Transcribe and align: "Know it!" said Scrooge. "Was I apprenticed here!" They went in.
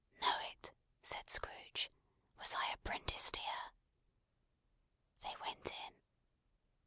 "Know 0.19 0.33
it!" 0.51 0.73
said 1.03 1.29
Scrooge. 1.29 1.91
"Was 2.39 2.55
I 2.55 2.71
apprenticed 2.73 3.35
here!" 3.35 3.71
They 5.21 5.35
went 5.41 5.69
in. 5.71 5.93